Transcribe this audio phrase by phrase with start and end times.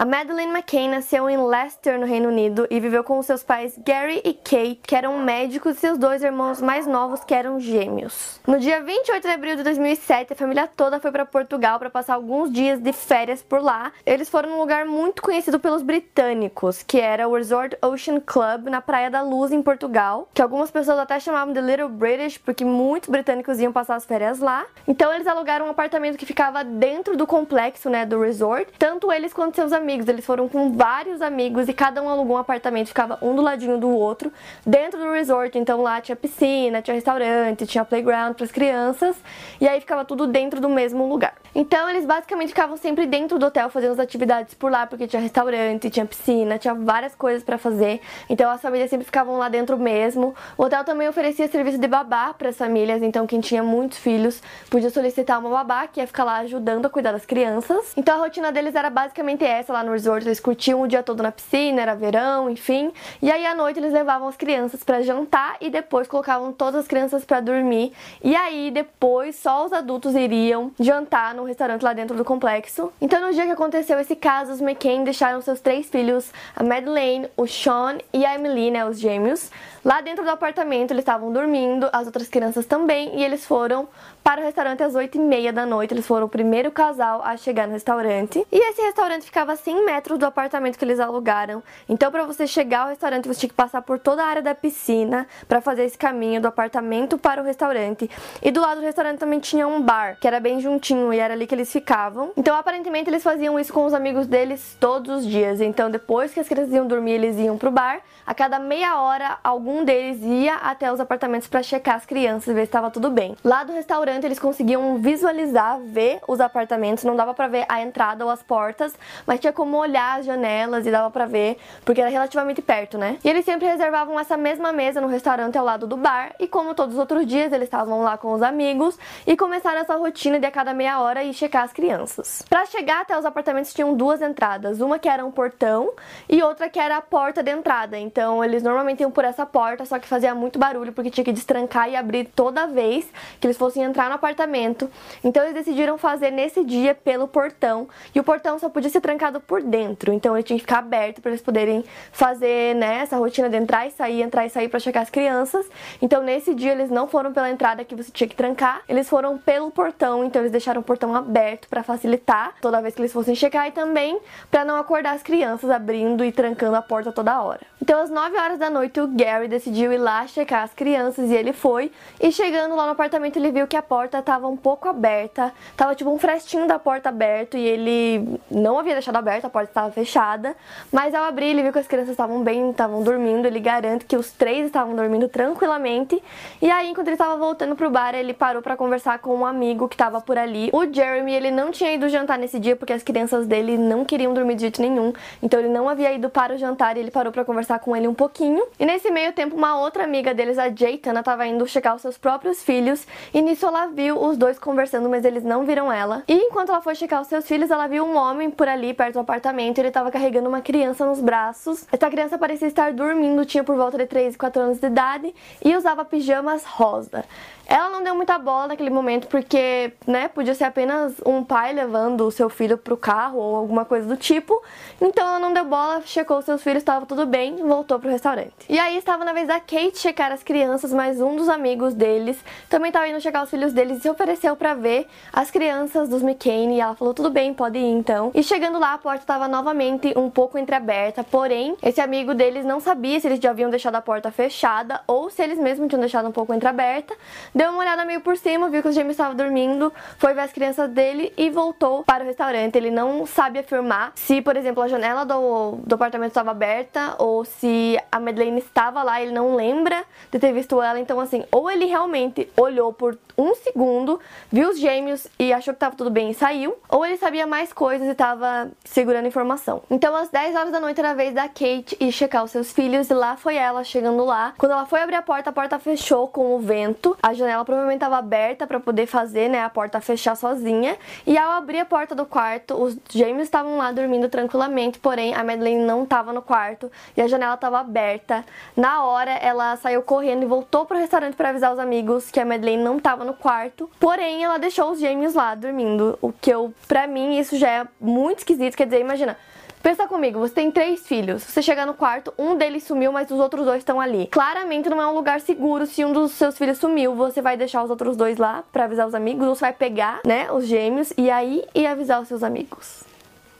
[0.00, 4.22] A Madeleine McCain nasceu em Leicester, no Reino Unido, e viveu com seus pais Gary
[4.24, 8.40] e Kate, que eram médicos, e seus dois irmãos mais novos, que eram gêmeos.
[8.46, 12.14] No dia 28 de abril de 2007, a família toda foi para Portugal para passar
[12.14, 13.92] alguns dias de férias por lá.
[14.06, 18.80] Eles foram num lugar muito conhecido pelos britânicos, que era o Resort Ocean Club, na
[18.80, 23.10] Praia da Luz, em Portugal, que algumas pessoas até chamavam de Little British, porque muitos
[23.10, 24.64] britânicos iam passar as férias lá.
[24.88, 29.34] Então eles alugaram um apartamento que ficava dentro do complexo, né, do resort, tanto eles
[29.34, 32.86] quanto seus amigos amigos, eles foram com vários amigos e cada um alugou um apartamento,
[32.86, 34.32] ficava um do ladinho do outro,
[34.64, 35.58] dentro do resort.
[35.58, 39.16] Então lá tinha piscina, tinha restaurante, tinha playground para as crianças,
[39.60, 41.34] e aí ficava tudo dentro do mesmo lugar.
[41.52, 45.20] Então eles basicamente ficavam sempre dentro do hotel fazendo as atividades por lá, porque tinha
[45.20, 48.00] restaurante, tinha piscina, tinha várias coisas para fazer.
[48.28, 50.34] Então as famílias sempre ficavam lá dentro mesmo.
[50.56, 54.40] O hotel também oferecia serviço de babá para as famílias, então quem tinha muitos filhos
[54.70, 57.92] podia solicitar uma babá que ia ficar lá ajudando a cuidar das crianças.
[57.96, 61.22] Então a rotina deles era basicamente essa lá no resort, eles curtiam o dia todo
[61.22, 62.92] na piscina, era verão, enfim.
[63.20, 66.86] E aí à noite eles levavam as crianças para jantar e depois colocavam todas as
[66.86, 67.92] crianças para dormir.
[68.22, 72.92] E aí depois só os adultos iriam jantar no restaurante lá dentro do complexo.
[73.00, 77.28] Então no dia que aconteceu esse caso, os McCain deixaram seus três filhos, a Madeleine,
[77.36, 79.50] o Sean e a Emily, né, os gêmeos,
[79.84, 80.90] lá dentro do apartamento.
[80.90, 83.88] Eles estavam dormindo, as outras crianças também, e eles foram
[84.22, 85.94] para o restaurante às 8 e meia da noite.
[85.94, 88.46] Eles foram o primeiro casal a chegar no restaurante.
[88.52, 91.62] E esse restaurante ficava a 100 metros do apartamento que eles alugaram.
[91.88, 94.52] Então, para você chegar ao restaurante, você tinha que passar por toda a área da
[94.52, 98.10] piscina para fazer esse caminho do apartamento para o restaurante.
[98.42, 101.34] E do lado do restaurante também tinha um bar, que era bem juntinho e era
[101.34, 102.32] ali que eles ficavam.
[102.36, 105.60] Então, aparentemente, eles faziam isso com os amigos deles todos os dias.
[105.60, 108.00] Então, depois que as crianças iam dormir, eles iam pro bar.
[108.26, 112.62] A cada meia hora, algum deles ia até os apartamentos para checar as crianças, ver
[112.62, 113.36] se estava tudo bem.
[113.44, 118.24] Lá do restaurante eles conseguiam visualizar, ver os apartamentos, não dava para ver a entrada
[118.24, 118.94] ou as portas,
[119.26, 123.18] mas tinha como olhar as janelas e dava para ver, porque era relativamente perto, né?
[123.22, 126.74] E eles sempre reservavam essa mesma mesa no restaurante ao lado do bar, e como
[126.74, 130.46] todos os outros dias, eles estavam lá com os amigos e começaram essa rotina de
[130.46, 132.42] a cada meia hora ir checar as crianças.
[132.48, 135.92] Para chegar até os apartamentos tinham duas entradas, uma que era um portão
[136.26, 137.98] e outra que era a porta de entrada.
[137.98, 141.32] Então eles normalmente iam por essa porta, só que fazia muito barulho porque tinha que
[141.32, 143.06] destrancar e abrir toda vez
[143.38, 144.90] que eles fossem entrar no apartamento.
[145.22, 147.88] Então eles decidiram fazer nesse dia pelo portão.
[148.14, 150.12] E o portão só podia ser trancado por dentro.
[150.12, 153.86] Então ele tinha que ficar aberto para eles poderem fazer né, essa rotina de entrar
[153.86, 155.66] e sair, entrar e sair para checar as crianças.
[156.00, 159.38] Então nesse dia eles não foram pela entrada que você tinha que trancar, eles foram
[159.38, 160.24] pelo portão.
[160.24, 163.72] Então eles deixaram o portão aberto para facilitar toda vez que eles fossem checar e
[163.72, 164.18] também
[164.50, 167.60] para não acordar as crianças abrindo e trancando a porta toda hora.
[167.80, 171.34] Então às 9 horas da noite o Gary decidiu ir lá checar as crianças e
[171.34, 171.90] ele foi.
[172.20, 175.94] E chegando lá no apartamento ele viu que a porta estava um pouco aberta, tava
[175.94, 179.90] tipo um frestinho da porta aberto e ele não havia deixado aberta, a porta estava
[179.92, 180.56] fechada,
[180.90, 184.16] mas ao abrir ele viu que as crianças estavam bem, estavam dormindo, ele garante que
[184.16, 186.20] os três estavam dormindo tranquilamente.
[186.60, 189.88] E aí enquanto ele estava voltando pro bar, ele parou para conversar com um amigo
[189.88, 190.68] que estava por ali.
[190.72, 194.34] O Jeremy, ele não tinha ido jantar nesse dia porque as crianças dele não queriam
[194.34, 197.32] dormir de jeito nenhum, então ele não havia ido para o jantar e ele parou
[197.32, 198.64] para conversar com ele um pouquinho.
[198.78, 202.18] E nesse meio tempo, uma outra amiga deles, a Jaytana, estava indo checar os seus
[202.18, 206.22] próprios filhos e nisso ela viu os dois conversando, mas eles não viram ela.
[206.26, 209.19] E enquanto ela foi checar os seus filhos, ela viu um homem por ali perto
[209.20, 209.78] apartamento.
[209.78, 211.86] Ele estava carregando uma criança nos braços.
[211.92, 215.34] Essa criança parecia estar dormindo, tinha por volta de 3 e 4 anos de idade
[215.64, 217.24] e usava pijamas rosa.
[217.70, 222.26] Ela não deu muita bola naquele momento porque, né, podia ser apenas um pai levando
[222.26, 224.60] o seu filho pro carro ou alguma coisa do tipo.
[225.00, 228.50] Então ela não deu bola, checou seus filhos, estava tudo bem, voltou pro restaurante.
[228.68, 232.36] E aí estava na vez da Kate checar as crianças, mas um dos amigos deles
[232.68, 236.22] também estava indo checar os filhos deles e se ofereceu para ver as crianças dos
[236.22, 238.32] McCain e ela falou tudo bem, pode ir então.
[238.34, 242.78] E chegando lá, a porta estava novamente um pouco entreaberta, porém, esse amigo deles não
[242.78, 246.28] sabia se eles já haviam deixado a porta fechada ou se eles mesmos tinham deixado
[246.28, 247.16] um pouco entreaberta
[247.54, 250.52] deu uma olhada meio por cima, viu que os gêmeos estavam dormindo, foi ver as
[250.52, 252.76] crianças dele e voltou para o restaurante.
[252.76, 257.44] Ele não sabe afirmar se, por exemplo, a janela do, do apartamento estava aberta ou
[257.44, 260.98] se a Madeleine estava lá, ele não lembra de ter visto ela.
[260.98, 264.20] Então, assim, ou ele realmente olhou por um segundo,
[264.52, 267.72] viu os gêmeos e achou que estava tudo bem e saiu, ou ele sabia mais
[267.72, 269.82] coisas e estava se segurando informação.
[269.88, 272.70] Então, às 10 horas da noite era a vez da Kate ir checar os seus
[272.70, 274.52] filhos e lá foi ela chegando lá.
[274.58, 277.16] Quando ela foi abrir a porta, a porta fechou com o vento.
[277.22, 280.98] A janela provavelmente estava aberta para poder fazer, né, a porta fechar sozinha.
[281.26, 285.42] E ao abrir a porta do quarto, os gêmeos estavam lá dormindo tranquilamente, porém a
[285.42, 288.44] Madeleine não estava no quarto e a janela estava aberta.
[288.76, 292.44] Na hora, ela saiu correndo e voltou pro restaurante para avisar os amigos que a
[292.44, 293.88] Madeleine não estava no quarto.
[293.98, 297.86] Porém, ela deixou os gêmeos lá dormindo, o que eu, para mim, isso já é
[297.98, 299.36] muito esquisito, quer dizer, imagina,
[299.82, 301.42] Pensa comigo, você tem três filhos.
[301.42, 304.26] Você chega no quarto, um deles sumiu, mas os outros dois estão ali.
[304.26, 305.86] Claramente não é um lugar seguro.
[305.86, 309.06] Se um dos seus filhos sumiu, você vai deixar os outros dois lá para avisar
[309.08, 312.42] os amigos, ou você vai pegar, né, os gêmeos e aí e avisar os seus
[312.42, 313.09] amigos.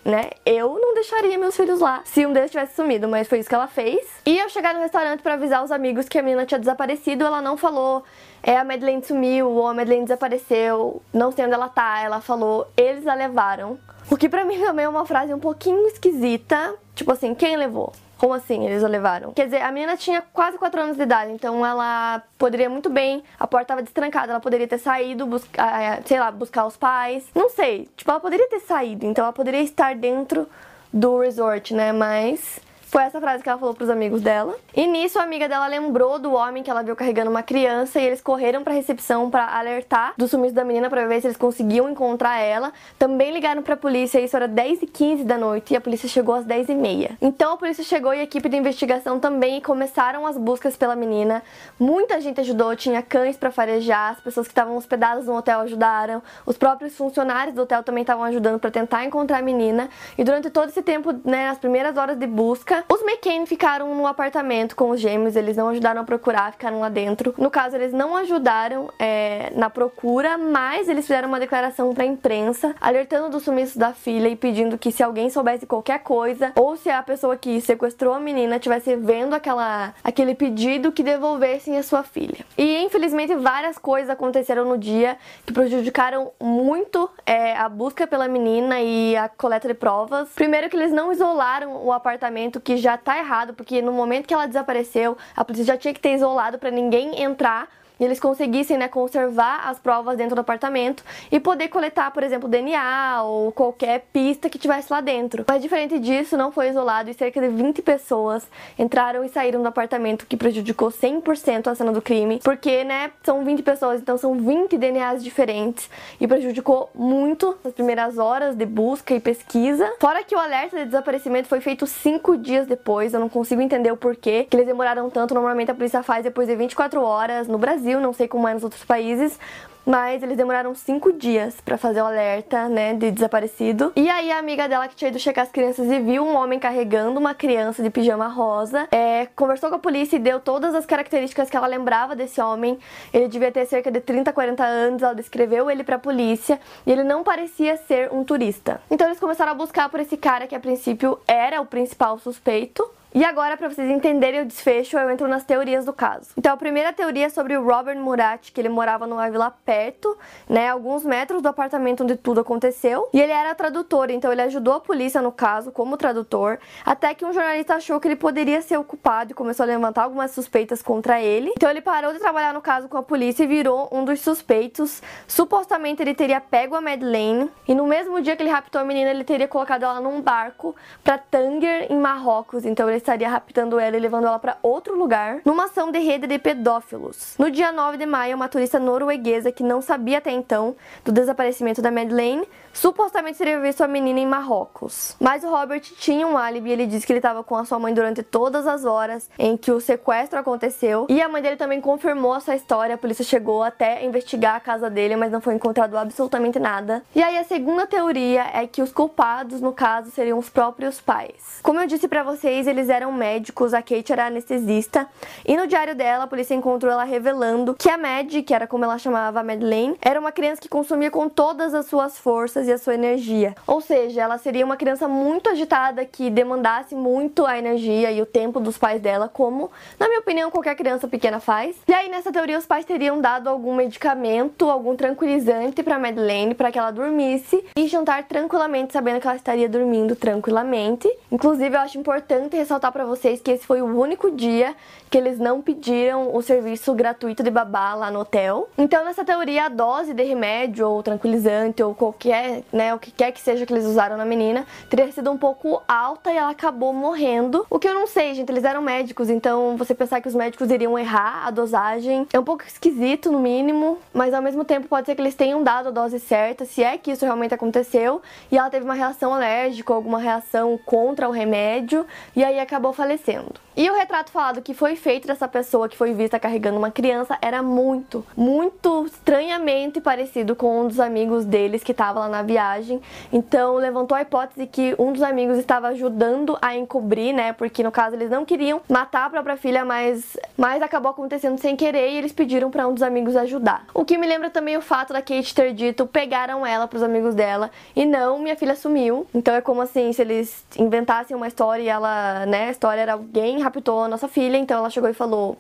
[0.03, 0.31] Né?
[0.47, 3.55] Eu não deixaria meus filhos lá se um deles tivesse sumido, mas foi isso que
[3.55, 4.01] ela fez.
[4.25, 7.43] E eu chegar no restaurante para avisar os amigos que a menina tinha desaparecido, ela
[7.43, 8.03] não falou,
[8.43, 12.01] é a Madeleine sumiu ou a Madeleine desapareceu, não sei onde ela tá.
[12.03, 13.79] Ela falou, eles a levaram.
[14.11, 16.75] O que pra mim também é uma frase um pouquinho esquisita.
[16.95, 17.93] Tipo assim, quem levou?
[18.21, 19.33] Como assim eles a levaram?
[19.33, 23.25] Quer dizer, a menina tinha quase 4 anos de idade, então ela poderia muito bem,
[23.39, 27.27] a porta estava destrancada, ela poderia ter saído, buscar, sei lá, buscar os pais.
[27.35, 30.47] Não sei, tipo, ela poderia ter saído, então ela poderia estar dentro
[30.93, 31.93] do resort, né?
[31.93, 34.57] Mas foi essa frase que ela falou pros amigos dela.
[34.75, 38.05] E nisso a amiga dela lembrou do homem que ela viu carregando uma criança e
[38.05, 41.89] eles correram pra recepção para alertar do sumiço da menina para ver se eles conseguiam
[41.89, 42.73] encontrar ela.
[42.99, 46.35] Também ligaram pra polícia, isso era 10 e 15 da noite e a polícia chegou
[46.35, 47.17] às 10 e meia.
[47.23, 51.45] Então a polícia chegou e a equipe de investigação também começaram as buscas pela menina.
[51.79, 56.21] Muita gente ajudou, tinha cães para farejar, as pessoas que estavam hospedadas no hotel ajudaram,
[56.45, 59.89] os próprios funcionários do hotel também estavam ajudando para tentar encontrar a menina.
[60.19, 64.07] E durante todo esse tempo, né, nas primeiras horas de busca, os McCain ficaram no
[64.07, 67.35] apartamento com os gêmeos, eles não ajudaram a procurar, ficaram lá dentro.
[67.37, 72.75] No caso, eles não ajudaram é, na procura, mas eles fizeram uma declaração pra imprensa,
[72.81, 76.91] alertando do sumiço da filha e pedindo que se alguém soubesse qualquer coisa, ou se
[76.91, 82.03] a pessoa que sequestrou a menina tivesse vendo aquela, aquele pedido, que devolvessem a sua
[82.03, 82.45] filha.
[82.57, 88.81] E infelizmente várias coisas aconteceram no dia que prejudicaram muito é, a busca pela menina
[88.81, 90.29] e a coleta de provas.
[90.35, 94.33] Primeiro que eles não isolaram o apartamento que já tá errado, porque no momento que
[94.33, 97.69] ela desapareceu, a polícia já tinha que ter isolado para ninguém entrar
[98.01, 102.49] e eles conseguissem né, conservar as provas dentro do apartamento e poder coletar, por exemplo,
[102.49, 105.45] DNA ou qualquer pista que tivesse lá dentro.
[105.47, 108.49] Mas diferente disso, não foi isolado e cerca de 20 pessoas
[108.79, 113.45] entraram e saíram do apartamento, que prejudicou 100% a cena do crime, porque, né, são
[113.45, 119.15] 20 pessoas, então são 20 DNAs diferentes e prejudicou muito as primeiras horas de busca
[119.15, 119.93] e pesquisa.
[120.01, 123.93] Fora que o alerta de desaparecimento foi feito 5 dias depois, eu não consigo entender
[123.93, 125.35] o porquê que eles demoraram tanto.
[125.35, 128.55] Normalmente a polícia faz depois de 24 horas no Brasil Brasil, não sei como é
[128.55, 129.39] nos outros países,
[129.85, 133.93] mas eles demoraram cinco dias para fazer o alerta, né, de desaparecido.
[133.97, 136.59] E aí a amiga dela que tinha ido checar as crianças e viu um homem
[136.59, 140.87] carregando uma criança de pijama rosa, é, conversou com a polícia e deu todas as
[140.87, 142.79] características que ela lembrava desse homem.
[143.13, 146.93] Ele devia ter cerca de 30, 40 anos, ela descreveu ele para a polícia e
[146.93, 148.81] ele não parecia ser um turista.
[148.91, 152.89] Então eles começaram a buscar por esse cara que a princípio era o principal suspeito.
[153.13, 156.31] E agora, para vocês entenderem o desfecho, eu entro nas teorias do caso.
[156.39, 160.17] Então, a primeira teoria é sobre o Robert Murat, que ele morava numa vila perto,
[160.49, 163.09] né, alguns metros do apartamento onde tudo aconteceu.
[163.13, 167.25] E ele era tradutor, então ele ajudou a polícia no caso como tradutor, até que
[167.25, 170.81] um jornalista achou que ele poderia ser o culpado e começou a levantar algumas suspeitas
[170.81, 171.53] contra ele.
[171.57, 175.03] Então, ele parou de trabalhar no caso com a polícia e virou um dos suspeitos.
[175.27, 179.11] Supostamente ele teria pego a Madeleine e no mesmo dia que ele raptou a menina,
[179.11, 182.65] ele teria colocado ela num barco para Tanger, em Marrocos.
[182.65, 186.27] Então, ele estaria raptando ela e levando ela para outro lugar, numa ação de rede
[186.27, 187.35] de pedófilos.
[187.39, 191.83] No dia 9 de maio, uma turista norueguesa que não sabia até então do desaparecimento
[191.83, 195.17] da Madeleine supostamente teria visto a menina em Marrocos.
[195.21, 197.79] Mas o Robert tinha um álibi e ele disse que ele estava com a sua
[197.79, 201.07] mãe durante todas as horas em que o sequestro aconteceu.
[201.09, 202.95] E a mãe dele também confirmou essa história.
[202.95, 207.03] A polícia chegou até investigar a casa dele, mas não foi encontrado absolutamente nada.
[207.15, 211.61] E aí a segunda teoria é que os culpados no caso seriam os próprios pais.
[211.63, 215.09] Como eu disse para vocês, eles eram médicos, a Kate era anestesista,
[215.47, 218.85] e no diário dela a polícia encontrou ela revelando que a Mad, que era como
[218.85, 222.73] ela chamava a Madeleine, era uma criança que consumia com todas as suas forças e
[222.73, 223.55] a sua energia.
[223.67, 228.27] Ou seja, ela seria uma criança muito agitada que demandasse muito a energia e o
[228.27, 231.77] tempo dos pais dela, como, na minha opinião, qualquer criança pequena faz.
[231.87, 236.73] E aí nessa teoria os pais teriam dado algum medicamento, algum tranquilizante para Madeleine para
[236.73, 241.11] que ela dormisse e jantar tranquilamente, sabendo que ela estaria dormindo tranquilamente.
[241.31, 244.75] Inclusive, eu acho importante ressaltar ressaltar para vocês que esse foi o único dia
[245.11, 248.69] que eles não pediram o serviço gratuito de babá lá no hotel.
[248.79, 253.33] Então, nessa teoria, a dose de remédio ou tranquilizante ou qualquer, né, o que quer
[253.33, 256.93] que seja que eles usaram na menina, teria sido um pouco alta e ela acabou
[256.93, 257.67] morrendo.
[257.69, 260.71] O que eu não sei, gente, eles eram médicos, então você pensar que os médicos
[260.71, 265.07] iriam errar a dosagem é um pouco esquisito, no mínimo, mas ao mesmo tempo pode
[265.07, 268.57] ser que eles tenham dado a dose certa, se é que isso realmente aconteceu, e
[268.57, 272.07] ela teve uma reação alérgica, alguma reação contra o remédio,
[272.37, 273.55] e aí acabou falecendo.
[273.77, 277.37] E o retrato falado que foi feito dessa pessoa que foi vista carregando uma criança
[277.41, 283.01] era muito, muito estranhamente parecido com um dos amigos deles que estava lá na viagem.
[283.33, 287.53] Então levantou a hipótese que um dos amigos estava ajudando a encobrir, né?
[287.53, 291.75] Porque no caso eles não queriam matar a própria filha, mas, mas acabou acontecendo sem
[291.75, 293.87] querer e eles pediram para um dos amigos ajudar.
[293.95, 297.03] O que me lembra também o fato da Kate ter dito pegaram ela para os
[297.03, 299.27] amigos dela e não minha filha sumiu.
[299.35, 302.60] Então é como assim se eles inventassem uma história e ela, né?
[302.69, 305.59] A história era alguém raptou a nossa filha, então ela chegou e falou: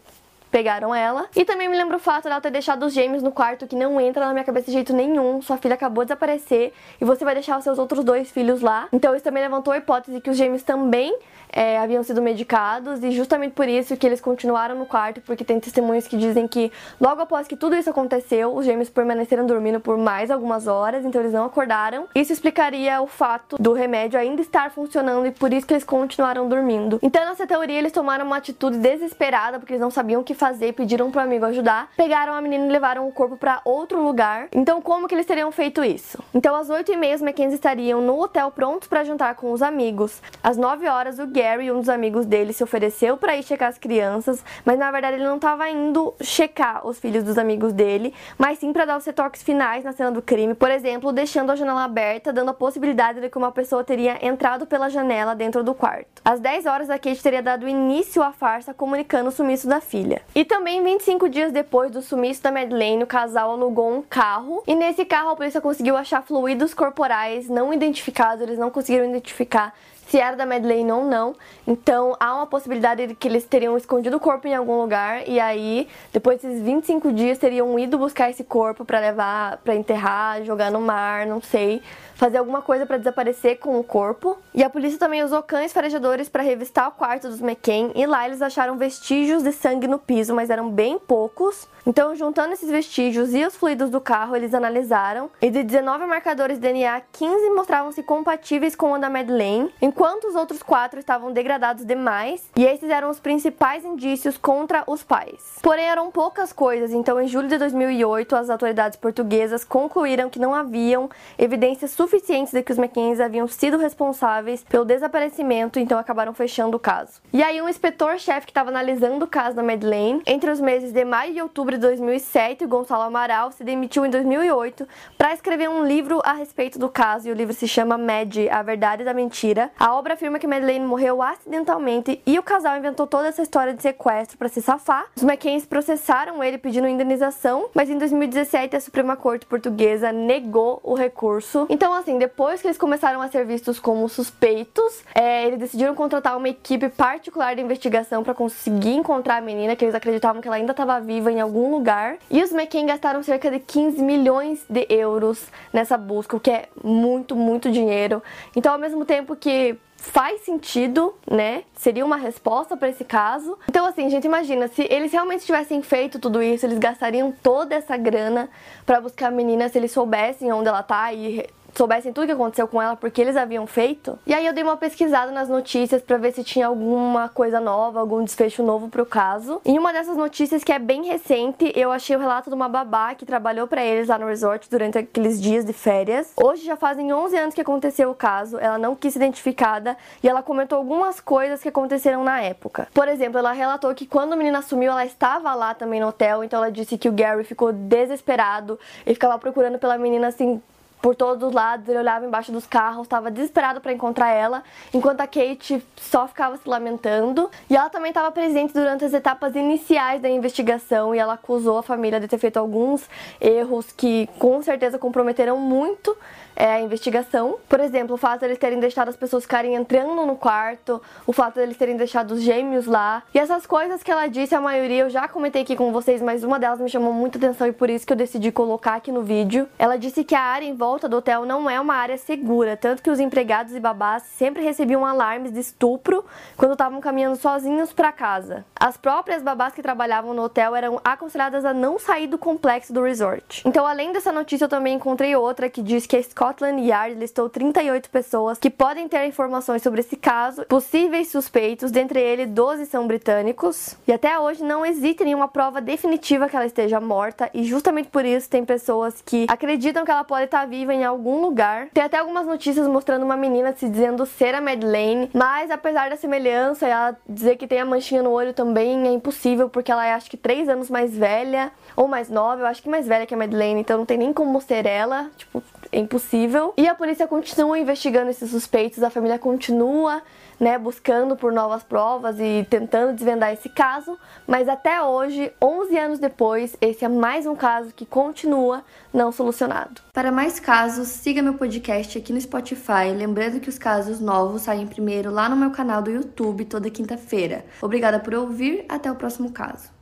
[0.51, 1.27] pegaram ela.
[1.37, 4.01] E também me lembra o fato dela ter deixado os gêmeos no quarto, que não
[4.01, 5.41] entra na minha cabeça de jeito nenhum.
[5.41, 8.89] Sua filha acabou de desaparecer e você vai deixar os seus outros dois filhos lá.
[8.93, 11.17] Então isso também levantou a hipótese que os gêmeos também
[11.53, 15.59] é, haviam sido medicados e justamente por isso que eles continuaram no quarto, porque tem
[15.59, 19.97] testemunhos que dizem que logo após que tudo isso aconteceu, os gêmeos permaneceram dormindo por
[19.99, 22.07] mais algumas horas, então eles não acordaram.
[22.15, 26.49] Isso explicaria o fato do remédio ainda estar funcionando e por isso que eles continuaram
[26.49, 26.99] dormindo.
[27.03, 30.73] Então nessa teoria eles tomaram uma atitude desesperada porque eles não sabiam o que fazer,
[30.73, 34.49] pediram pro amigo ajudar, pegaram a menina e levaram o corpo para outro lugar.
[34.53, 36.19] Então como que eles teriam feito isso?
[36.35, 39.61] Então às 8 e meia os Mackenzie estariam no hotel prontos para jantar com os
[39.61, 40.23] amigos.
[40.43, 43.77] Às 9 horas o Gary, um dos amigos dele, se ofereceu para ir checar as
[43.77, 48.59] crianças, mas na verdade ele não estava indo checar os filhos dos amigos dele, mas
[48.59, 51.85] sim para dar os retoques finais na cena do crime, por exemplo, deixando a janela
[51.85, 56.23] aberta, dando a possibilidade de que uma pessoa teria entrado pela janela dentro do quarto.
[56.25, 60.23] Às 10 horas a Kate teria dado início à farsa comunicando o sumiço da filha.
[60.33, 64.63] E também 25 dias depois do sumiço da Madeleine, o casal alugou um carro.
[64.65, 69.75] E nesse carro a polícia conseguiu achar fluidos corporais não identificados, eles não conseguiram identificar
[70.11, 71.35] se era da Madeleine ou não.
[71.67, 75.39] Então há uma possibilidade de que eles teriam escondido o corpo em algum lugar e
[75.39, 80.71] aí, depois desses 25 dias, teriam ido buscar esse corpo para levar, para enterrar, jogar
[80.71, 81.81] no mar, não sei
[82.21, 84.37] fazer alguma coisa para desaparecer com o corpo.
[84.53, 88.27] E a polícia também usou cães farejadores para revistar o quarto dos McCain e lá
[88.27, 91.67] eles acharam vestígios de sangue no piso, mas eram bem poucos.
[91.87, 96.59] Então, juntando esses vestígios e os fluidos do carro, eles analisaram e de 19 marcadores
[96.59, 102.49] DNA, 15 mostravam-se compatíveis com o da Madeleine, enquanto os outros quatro estavam degradados demais,
[102.57, 105.59] e esses eram os principais indícios contra os pais.
[105.63, 110.55] Porém, eram poucas coisas, então em julho de 2008, as autoridades portuguesas concluíram que não
[110.55, 111.09] haviam
[111.39, 116.77] evidências suficientes suficientes de que os McKenzie haviam sido responsáveis pelo desaparecimento, então acabaram fechando
[116.77, 117.21] o caso.
[117.33, 121.05] E aí um inspetor-chefe que estava analisando o caso da Madeleine, entre os meses de
[121.05, 124.87] maio e outubro de 2007, Gonçalo Amaral se demitiu em 2008
[125.17, 128.63] para escrever um livro a respeito do caso, e o livro se chama Mad, A
[128.63, 129.71] Verdade da Mentira.
[129.79, 133.83] A obra afirma que Madeleine morreu acidentalmente e o casal inventou toda essa história de
[133.83, 135.07] sequestro para se safar.
[135.17, 140.95] Os McKenzie processaram ele pedindo indenização, mas em 2017 a Suprema Corte Portuguesa negou o
[140.95, 141.67] recurso.
[141.69, 146.37] Então, assim, depois que eles começaram a ser vistos como suspeitos, é, eles decidiram contratar
[146.37, 150.57] uma equipe particular de investigação para conseguir encontrar a menina, que eles acreditavam que ela
[150.57, 152.19] ainda estava viva em algum lugar.
[152.31, 156.69] E os McCain gastaram cerca de 15 milhões de euros nessa busca, o que é
[156.83, 158.23] muito, muito dinheiro.
[158.55, 161.63] Então, ao mesmo tempo que faz sentido, né?
[161.75, 163.59] Seria uma resposta para esse caso.
[163.69, 167.97] Então, assim, gente, imagina, se eles realmente tivessem feito tudo isso, eles gastariam toda essa
[167.97, 168.49] grana
[168.87, 172.67] para buscar a menina se eles soubessem onde ela tá e soubessem tudo que aconteceu
[172.69, 174.19] com ela porque eles haviam feito.
[174.27, 178.01] E aí eu dei uma pesquisada nas notícias para ver se tinha alguma coisa nova,
[178.01, 179.61] algum desfecho novo pro caso.
[179.65, 183.15] Em uma dessas notícias que é bem recente, eu achei o relato de uma babá
[183.15, 186.33] que trabalhou para eles lá no resort durante aqueles dias de férias.
[186.37, 190.29] Hoje já fazem 11 anos que aconteceu o caso, ela não quis ser identificada e
[190.29, 192.89] ela comentou algumas coisas que aconteceram na época.
[192.93, 196.43] Por exemplo, ela relatou que quando a menina sumiu, ela estava lá também no hotel,
[196.43, 200.61] então ela disse que o Gary ficou desesperado e ficava procurando pela menina assim
[201.01, 205.21] por todos os lados, ele olhava embaixo dos carros, estava desesperado para encontrar ela, enquanto
[205.21, 207.51] a Kate só ficava se lamentando.
[207.69, 211.83] E ela também estava presente durante as etapas iniciais da investigação e ela acusou a
[211.83, 213.09] família de ter feito alguns
[213.41, 216.17] erros que com certeza comprometeram muito
[216.55, 217.57] é, a investigação.
[217.69, 221.33] Por exemplo, o fato de eles terem deixado as pessoas ficarem entrando no quarto, o
[221.33, 223.23] fato de eles terem deixado os gêmeos lá.
[223.35, 226.45] E essas coisas que ela disse, a maioria eu já comentei aqui com vocês, mas
[226.45, 229.23] uma delas me chamou muita atenção e por isso que eu decidi colocar aqui no
[229.23, 229.67] vídeo.
[229.79, 232.77] Ela disse que a área em volta volta do hotel não é uma área segura,
[232.77, 236.25] tanto que os empregados e babás sempre recebiam alarmes de estupro
[236.57, 238.65] quando estavam caminhando sozinhos para casa.
[238.75, 243.05] As próprias babás que trabalhavam no hotel eram aconselhadas a não sair do complexo do
[243.05, 243.63] resort.
[243.65, 247.49] Então, além dessa notícia, eu também encontrei outra que diz que a Scotland Yard listou
[247.49, 253.07] 38 pessoas que podem ter informações sobre esse caso, possíveis suspeitos, dentre eles 12 são
[253.07, 258.09] britânicos, e até hoje não existe nenhuma prova definitiva que ela esteja morta, e justamente
[258.09, 261.89] por isso tem pessoas que acreditam que ela pode estar viva em algum lugar.
[261.93, 266.17] Tem até algumas notícias mostrando uma menina se dizendo ser a Madeleine, mas apesar da
[266.17, 270.13] semelhança, ela dizer que tem a manchinha no olho também é impossível, porque ela é
[270.13, 273.35] acho que 3 anos mais velha, ou mais nova, eu acho que mais velha que
[273.35, 276.73] a Madeleine, então não tem nem como ser ela, tipo, impossível.
[276.77, 280.23] E a polícia continua investigando esses suspeitos, a família continua
[280.61, 286.19] né, buscando por novas provas e tentando desvendar esse caso, mas até hoje, 11 anos
[286.19, 290.03] depois, esse é mais um caso que continua não solucionado.
[290.13, 294.87] Para mais casos, siga meu podcast aqui no Spotify, lembrando que os casos novos saem
[294.87, 297.65] primeiro lá no meu canal do YouTube toda quinta-feira.
[297.81, 300.00] Obrigada por ouvir, até o próximo caso.